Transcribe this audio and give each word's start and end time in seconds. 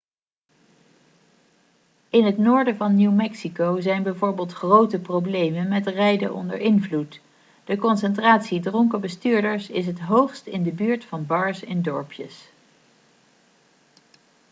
in 2.09 2.25
het 2.25 2.37
noorden 2.37 2.77
van 2.77 2.95
new 2.95 3.11
mexico 3.11 3.79
zijn 3.81 4.03
bijvoorbeeld 4.03 4.51
grote 4.53 4.99
problemen 4.99 5.67
met 5.67 5.87
rijden 5.87 6.33
onder 6.33 6.57
invloed 6.59 7.19
de 7.65 7.77
concentratie 7.77 8.59
dronken 8.59 9.01
bestuurders 9.01 9.69
is 9.69 9.85
het 9.85 9.99
hoogst 9.99 10.45
in 10.47 10.63
de 10.63 10.71
buurt 10.71 11.05
van 11.05 11.25
bars 11.25 11.63
in 11.63 11.81
dorpjes 11.81 12.49